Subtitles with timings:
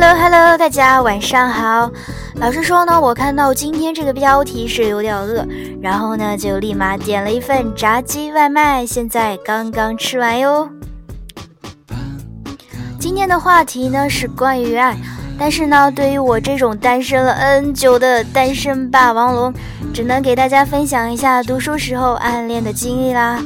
[0.00, 1.90] Hello，Hello，大家晚上好。
[2.36, 5.44] 老实说呢，我看到今天这个标题是有点饿，
[5.82, 10.70] 然后呢就立马点了一份炸鸡外卖，现在刚刚吃完哟。
[13.00, 14.96] 今天的话题呢是关于爱，
[15.36, 19.52] 但是呢对于我这种单身了 N 久的单身霸王龙，
[19.92, 23.42] 只能给大家分享一下读书时候暗恋的经历啦。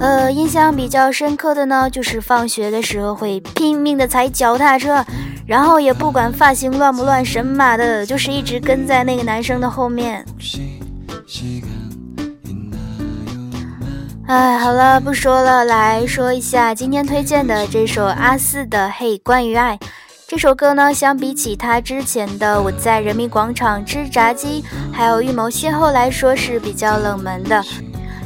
[0.00, 5.04] 呃，印象比较深刻的呢，就是放学的时候会拼命的踩脚踏车，
[5.50, 10.24] 然后也不管发型乱不乱，神马的，就是一直跟在那个男生的后面。
[14.28, 19.76] 哎，好了，不说了，来说一下今天推荐的这首阿四的《嘿，关于爱》
[20.28, 27.60] 这首歌呢，相比起他之前的《我在人民广场吃炸鸡》还有《预谋邂逅》来说是比较冷门的。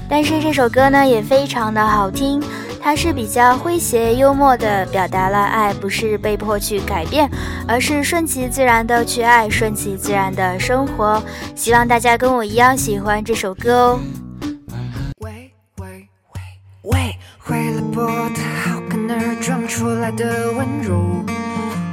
[0.08, 2.42] 但是这首歌呢也非常的好听，
[2.80, 7.28] 它是比较诙谐幽默的，表达了爱不是被迫去改变，
[7.66, 11.22] 而是顺其自然的去爱，顺其自然的生活。
[11.54, 14.00] 希望大家跟我一样喜欢这首歌哦。
[16.82, 17.16] 喂，
[17.48, 21.24] 为了波涛好看而装出来的温柔，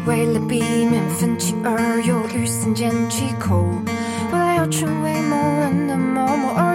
[0.05, 3.65] 为了避免分歧而犹豫三缄其口。
[4.33, 5.20] 为了要成为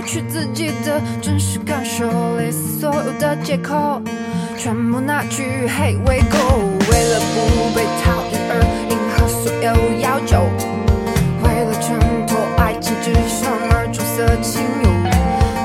[0.07, 4.01] 去自己的真实感受，类似所有的借口
[4.57, 6.39] 全部拿去黑喂狗。
[6.91, 8.55] 为了不被讨厌而
[8.89, 9.67] 迎合所有
[10.01, 10.49] 要求，
[11.43, 14.89] 为了挣脱爱情之上而装色情友，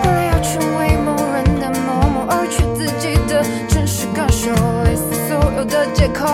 [0.04, 4.50] 为了要成为某人的某某而去自己的真实感受，
[4.84, 6.26] 类似所有的借口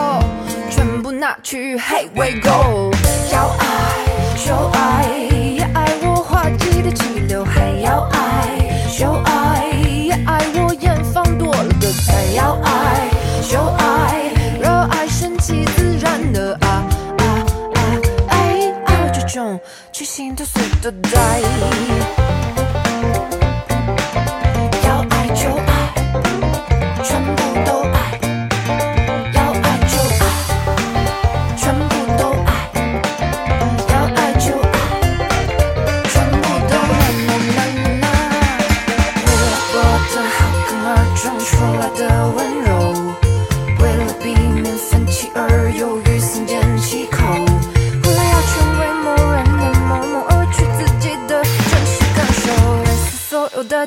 [0.70, 2.90] 全部拿去黑喂狗。
[3.34, 3.66] 要爱
[4.38, 5.47] 就爱。
[6.82, 9.66] 的气流还要爱秀爱
[10.06, 13.10] 也爱我，远放多了的菜要爱
[13.42, 16.68] 秀爱，热爱顺其自然的啊
[17.20, 17.24] 啊
[17.76, 17.80] 啊！
[18.30, 18.36] 爱
[18.86, 19.60] 爱我这种
[19.92, 22.47] 去心痛、碎的呆。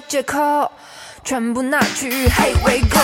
[0.08, 0.70] 借口
[1.24, 2.98] 全部拿去，嘿喂狗，